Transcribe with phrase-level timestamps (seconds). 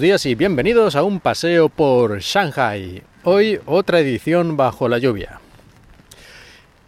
[0.00, 3.02] Días y bienvenidos a un paseo por Shanghai.
[3.22, 5.42] Hoy otra edición bajo la lluvia.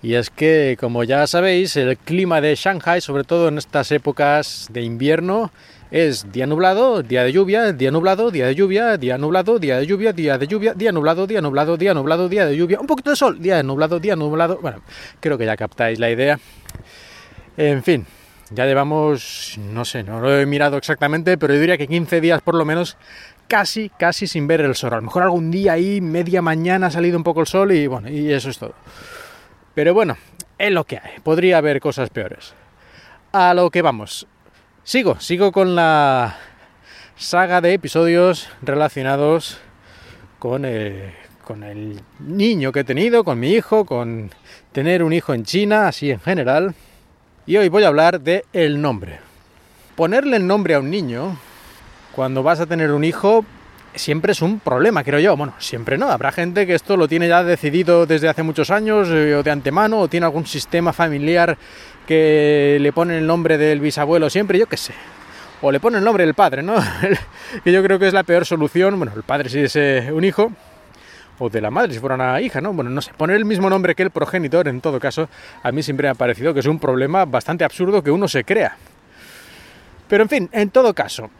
[0.00, 4.68] Y es que, como ya sabéis, el clima de Shanghai, sobre todo en estas épocas
[4.70, 5.52] de invierno,
[5.90, 9.86] es día nublado, día de lluvia, día nublado, día de lluvia, día nublado, día de
[9.86, 13.10] lluvia, día de lluvia, día nublado, día nublado, día nublado, día de lluvia, un poquito
[13.10, 14.58] de sol, día nublado, día nublado.
[14.62, 14.80] Bueno,
[15.20, 16.40] creo que ya captáis la idea.
[17.58, 18.06] En fin,
[18.54, 22.42] ya llevamos, no sé, no lo he mirado exactamente, pero yo diría que 15 días
[22.42, 22.96] por lo menos
[23.48, 24.92] casi, casi sin ver el sol.
[24.94, 27.86] A lo mejor algún día ahí, media mañana ha salido un poco el sol y
[27.86, 28.74] bueno, y eso es todo.
[29.74, 30.16] Pero bueno,
[30.58, 31.20] es lo que hay.
[31.22, 32.54] Podría haber cosas peores.
[33.32, 34.26] A lo que vamos.
[34.84, 36.36] Sigo, sigo con la
[37.16, 39.58] saga de episodios relacionados
[40.38, 41.12] con el,
[41.44, 44.30] con el niño que he tenido, con mi hijo, con
[44.72, 46.74] tener un hijo en China, así en general.
[47.44, 49.18] Y hoy voy a hablar de el nombre.
[49.96, 51.36] Ponerle el nombre a un niño
[52.14, 53.44] cuando vas a tener un hijo
[53.96, 55.36] siempre es un problema, creo yo.
[55.36, 56.08] Bueno, siempre no.
[56.08, 59.50] Habrá gente que esto lo tiene ya decidido desde hace muchos años eh, o de
[59.50, 61.58] antemano o tiene algún sistema familiar
[62.06, 64.94] que le pone el nombre del bisabuelo siempre, yo qué sé.
[65.62, 66.74] O le pone el nombre del padre, ¿no?
[67.64, 68.96] que yo creo que es la peor solución.
[68.98, 70.52] Bueno, el padre si es eh, un hijo
[71.42, 72.72] o de la madre si fuera una hija, ¿no?
[72.72, 75.28] Bueno, no sé, poner el mismo nombre que el progenitor, en todo caso,
[75.62, 78.44] a mí siempre me ha parecido que es un problema bastante absurdo que uno se
[78.44, 78.76] crea.
[80.08, 81.30] Pero en fin, en todo caso,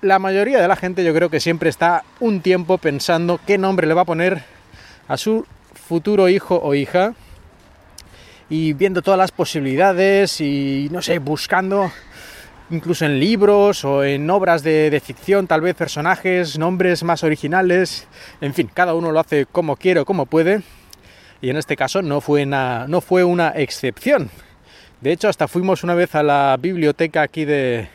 [0.00, 3.86] la mayoría de la gente yo creo que siempre está un tiempo pensando qué nombre
[3.86, 4.44] le va a poner
[5.08, 7.14] a su futuro hijo o hija
[8.48, 11.90] y viendo todas las posibilidades y no sé, buscando
[12.70, 18.06] incluso en libros o en obras de, ficción, tal vez personajes, nombres más originales,
[18.40, 20.62] en fin, cada uno lo hace como quiere o como puede,
[21.40, 24.30] y en este caso no fue una, no fue una excepción.
[25.00, 27.88] De hecho, hasta fuimos una vez a la biblioteca aquí de,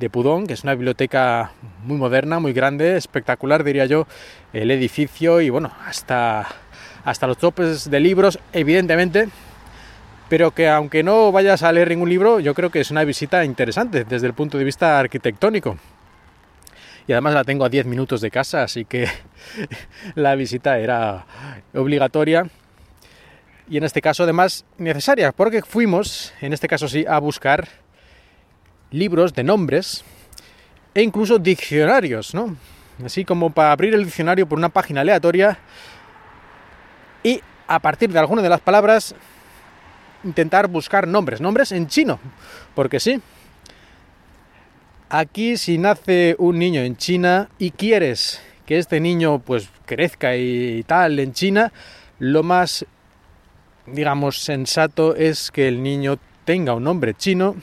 [0.00, 1.52] de Pudong, que es una biblioteca
[1.84, 4.06] muy moderna, muy grande, espectacular, diría yo,
[4.52, 6.48] el edificio y bueno, hasta,
[7.04, 9.28] hasta los topes de libros, evidentemente,
[10.30, 13.44] pero que aunque no vayas a leer ningún libro, yo creo que es una visita
[13.44, 15.76] interesante desde el punto de vista arquitectónico.
[17.08, 19.08] Y además la tengo a 10 minutos de casa, así que
[20.14, 21.26] la visita era
[21.74, 22.48] obligatoria.
[23.68, 27.66] Y en este caso además necesaria, porque fuimos, en este caso sí, a buscar
[28.92, 30.04] libros de nombres
[30.94, 32.56] e incluso diccionarios, ¿no?
[33.04, 35.58] Así como para abrir el diccionario por una página aleatoria
[37.24, 39.16] y a partir de alguna de las palabras
[40.24, 42.18] intentar buscar nombres, nombres en chino,
[42.74, 43.20] porque sí.
[45.08, 50.84] Aquí si nace un niño en China y quieres que este niño pues crezca y
[50.84, 51.72] tal en China,
[52.20, 52.86] lo más
[53.86, 57.56] digamos sensato es que el niño tenga un nombre chino,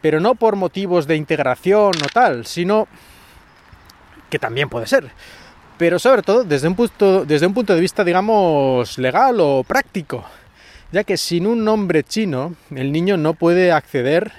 [0.00, 2.88] pero no por motivos de integración o tal, sino
[4.28, 5.10] que también puede ser,
[5.78, 10.24] pero sobre todo desde un punto, desde un punto de vista, digamos, legal o práctico
[10.92, 14.32] ya que sin un nombre chino el niño no puede acceder,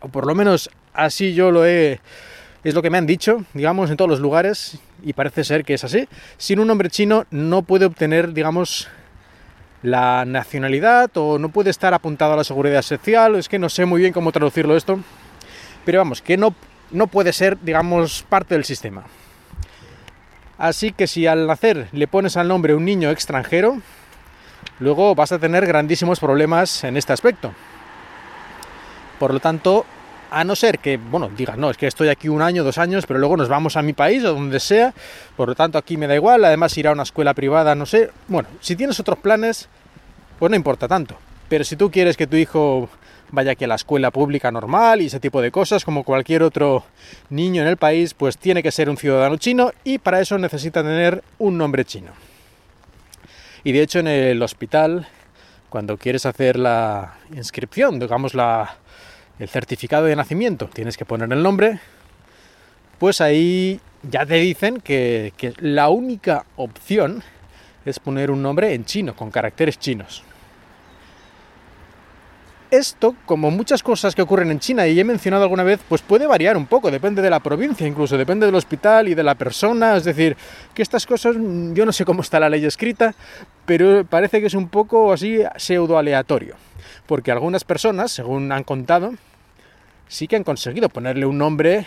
[0.00, 2.00] o por lo menos así yo lo he,
[2.62, 5.74] es lo que me han dicho, digamos, en todos los lugares, y parece ser que
[5.74, 8.88] es así, sin un nombre chino no puede obtener, digamos,
[9.82, 13.84] la nacionalidad o no puede estar apuntado a la seguridad social, es que no sé
[13.84, 14.98] muy bien cómo traducirlo esto,
[15.84, 16.54] pero vamos, que no,
[16.90, 19.04] no puede ser, digamos, parte del sistema.
[20.56, 23.82] Así que si al nacer le pones al nombre un niño extranjero,
[24.80, 27.52] luego vas a tener grandísimos problemas en este aspecto.
[29.18, 29.86] Por lo tanto,
[30.30, 33.06] a no ser que, bueno, digas, no, es que estoy aquí un año, dos años,
[33.06, 34.92] pero luego nos vamos a mi país o donde sea,
[35.36, 38.10] por lo tanto aquí me da igual, además ir a una escuela privada, no sé.
[38.26, 39.68] Bueno, si tienes otros planes,
[40.38, 41.16] pues no importa tanto.
[41.48, 42.88] Pero si tú quieres que tu hijo
[43.30, 46.84] vaya aquí a la escuela pública normal y ese tipo de cosas, como cualquier otro
[47.30, 50.82] niño en el país, pues tiene que ser un ciudadano chino y para eso necesita
[50.82, 52.10] tener un nombre chino.
[53.64, 55.08] Y de hecho en el hospital,
[55.70, 58.76] cuando quieres hacer la inscripción, digamos la,
[59.38, 61.80] el certificado de nacimiento, tienes que poner el nombre,
[62.98, 67.22] pues ahí ya te dicen que, que la única opción
[67.84, 70.22] es poner un nombre en chino, con caracteres chinos
[72.76, 76.26] esto, como muchas cosas que ocurren en China y he mencionado alguna vez, pues puede
[76.26, 79.96] variar un poco, depende de la provincia, incluso depende del hospital y de la persona,
[79.96, 80.36] es decir,
[80.74, 83.14] que estas cosas, mm, yo no sé cómo está la ley escrita,
[83.66, 86.56] pero parece que es un poco así pseudo aleatorio,
[87.06, 89.14] porque algunas personas, según han contado,
[90.08, 91.86] sí que han conseguido ponerle un nombre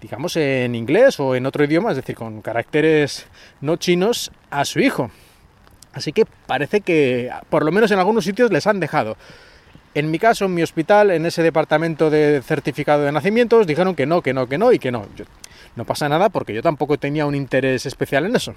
[0.00, 3.26] digamos en inglés o en otro idioma, es decir, con caracteres
[3.62, 5.10] no chinos a su hijo.
[5.94, 9.16] Así que parece que por lo menos en algunos sitios les han dejado.
[9.94, 14.06] En mi caso, en mi hospital, en ese departamento de certificado de nacimientos, dijeron que
[14.06, 15.06] no, que no, que no y que no.
[15.76, 18.54] no pasa nada porque yo tampoco tenía un interés especial en eso.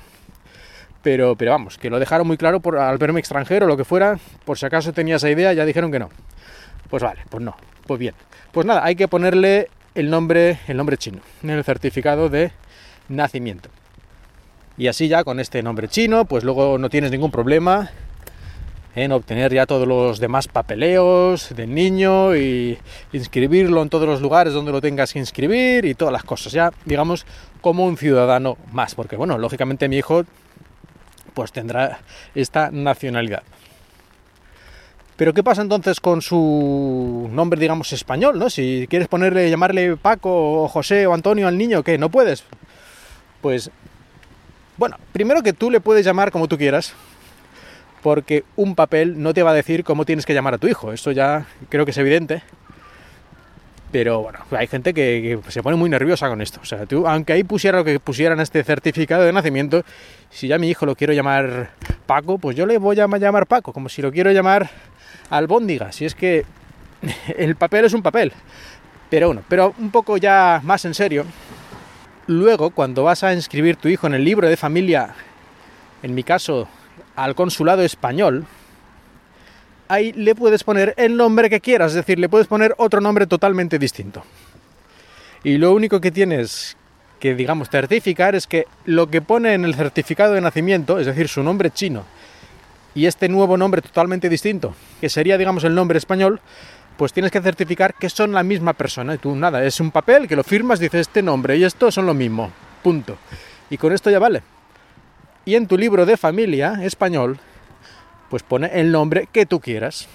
[1.03, 3.85] Pero, pero vamos, que lo dejaron muy claro por, al verme extranjero o lo que
[3.85, 6.09] fuera, por si acaso tenía esa idea, ya dijeron que no.
[6.89, 7.55] Pues vale, pues no,
[7.85, 8.15] pues bien.
[8.51, 12.51] Pues nada, hay que ponerle el nombre, el nombre chino en el certificado de
[13.09, 13.69] nacimiento.
[14.75, 17.91] Y así ya con este nombre chino, pues luego no tienes ningún problema
[18.97, 22.79] en obtener ya todos los demás papeleos del niño y
[23.13, 26.71] inscribirlo en todos los lugares donde lo tengas que inscribir y todas las cosas, ya
[26.83, 27.27] digamos
[27.61, 30.23] como un ciudadano más, porque bueno, lógicamente mi hijo
[31.35, 31.99] pues tendrá
[32.33, 33.43] esta nacionalidad.
[35.15, 38.49] Pero ¿qué pasa entonces con su nombre, digamos, español, ¿no?
[38.49, 41.99] Si quieres ponerle, llamarle Paco o José o Antonio al niño, ¿qué?
[41.99, 42.43] ¿No puedes?
[43.41, 43.69] Pues,
[44.77, 46.95] bueno, primero que tú le puedes llamar como tú quieras,
[48.07, 50.93] porque un papel no te va a decir cómo tienes que llamar a tu hijo,
[50.93, 52.41] eso ya creo que es evidente.
[53.91, 56.61] Pero bueno, hay gente que, se pone muy nerviosa con esto.
[56.61, 59.83] O sea, tú, aunque ahí pusiera lo que pusieran este certificado de nacimiento,
[60.29, 61.71] si ya mi hijo lo quiero llamar
[62.05, 64.69] Paco, pues yo le voy a llamar Paco, como si lo quiero llamar
[65.29, 66.45] albóndiga, si es que
[67.37, 68.31] el papel es un papel.
[69.09, 71.25] Pero bueno, pero un poco ya más en serio.
[72.27, 75.13] Luego, cuando vas a inscribir tu hijo en el libro de familia,
[76.03, 76.69] en mi caso,
[77.17, 78.45] al consulado español,
[79.89, 83.25] ahí le puedes poner el nombre que quieras, es decir, le puedes poner otro nombre
[83.25, 84.23] totalmente distinto.
[85.43, 86.77] Y lo único que tienes
[87.19, 91.27] que, digamos, certificar es que lo que pone en el certificado de nacimiento, es decir,
[91.27, 92.05] su nombre chino,
[92.93, 96.39] y este nuevo nombre totalmente distinto, que sería, digamos, el nombre español,
[96.97, 99.15] pues tienes que certificar que son la misma persona.
[99.15, 102.05] Y tú, nada, es un papel que lo firmas, dice este nombre y esto son
[102.05, 102.51] lo mismo.
[102.83, 103.17] Punto.
[103.69, 104.41] Y con esto ya vale.
[105.47, 107.39] Y en tu libro de familia español,
[108.29, 110.09] pues pone el nombre que tú quieras.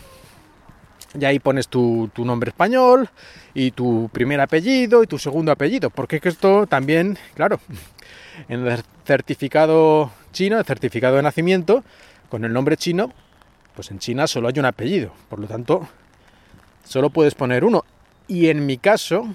[1.18, 3.08] Y ahí pones tu, tu, nombre español
[3.54, 5.88] y tu primer apellido y tu segundo apellido.
[5.88, 7.60] Porque esto también, claro,
[8.50, 11.82] en el certificado chino, el certificado de nacimiento,
[12.28, 13.10] con el nombre chino,
[13.74, 15.88] pues en China solo hay un apellido, por lo tanto,
[16.84, 17.86] solo puedes poner uno.
[18.28, 19.34] Y en mi caso,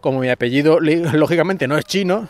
[0.00, 2.28] como mi apellido lógicamente no es chino,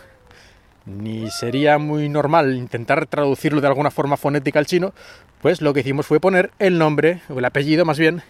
[0.86, 4.92] ni sería muy normal intentar traducirlo de alguna forma fonética al chino,
[5.40, 8.22] pues lo que hicimos fue poner el nombre, o el apellido más bien,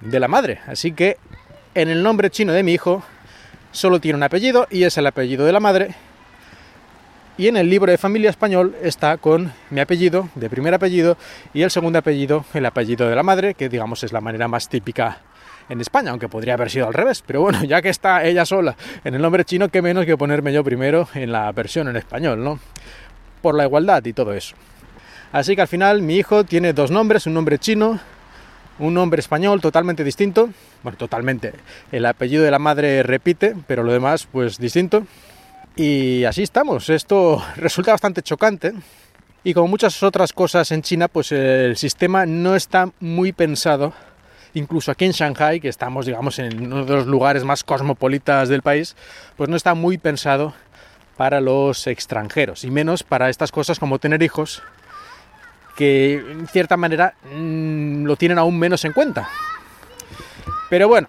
[0.00, 0.60] de la madre.
[0.66, 1.16] Así que
[1.74, 3.02] en el nombre chino de mi hijo
[3.72, 5.94] solo tiene un apellido y es el apellido de la madre
[7.38, 11.16] y en el libro de familia español está con mi apellido, de primer apellido,
[11.54, 14.68] y el segundo apellido, el apellido de la madre, que digamos es la manera más
[14.68, 15.22] típica
[15.68, 17.22] en España, aunque podría haber sido al revés.
[17.26, 20.52] Pero bueno, ya que está ella sola en el nombre chino, qué menos que ponerme
[20.52, 22.58] yo primero en la versión en español, ¿no?
[23.42, 24.56] Por la igualdad y todo eso.
[25.32, 28.00] Así que al final mi hijo tiene dos nombres, un nombre chino,
[28.78, 30.50] un nombre español totalmente distinto.
[30.82, 31.52] Bueno, totalmente.
[31.92, 35.06] El apellido de la madre repite, pero lo demás pues distinto.
[35.76, 36.88] Y así estamos.
[36.88, 38.72] Esto resulta bastante chocante.
[39.44, 43.92] Y como muchas otras cosas en China, pues el sistema no está muy pensado.
[44.58, 48.62] Incluso aquí en Shanghai, que estamos, digamos, en uno de los lugares más cosmopolitas del
[48.62, 48.96] país,
[49.36, 50.52] pues no está muy pensado
[51.16, 52.64] para los extranjeros.
[52.64, 54.62] Y menos para estas cosas como tener hijos,
[55.76, 59.28] que en cierta manera mmm, lo tienen aún menos en cuenta.
[60.68, 61.08] Pero bueno,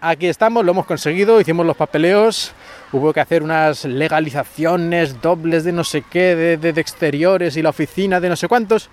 [0.00, 2.54] aquí estamos, lo hemos conseguido, hicimos los papeleos
[2.94, 8.20] hubo que hacer unas legalizaciones dobles de no sé qué, de, exteriores y la oficina
[8.20, 8.88] de no sé cuántos.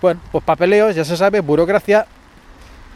[0.00, 2.06] Bueno, pues papeleos, ya se sabe, burocracia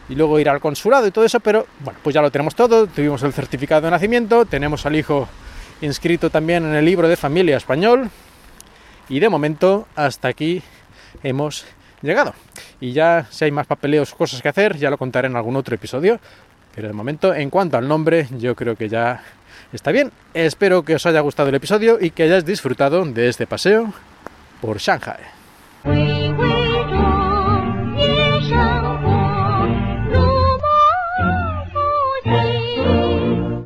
[0.09, 2.87] y luego ir al consulado y todo eso, pero bueno, pues ya lo tenemos todo,
[2.87, 5.27] tuvimos el certificado de nacimiento, tenemos al hijo
[5.81, 8.09] inscrito también en el libro de familia español
[9.07, 10.61] y de momento hasta aquí
[11.23, 11.65] hemos
[12.01, 12.33] llegado.
[12.81, 15.75] Y ya si hay más papeleos, cosas que hacer, ya lo contaré en algún otro
[15.75, 16.19] episodio,
[16.75, 19.23] pero de momento en cuanto al nombre, yo creo que ya
[19.71, 23.45] Está bien, espero que os haya gustado el episodio y que hayáis disfrutado de este
[23.45, 23.93] paseo
[24.61, 26.18] por Shanghai.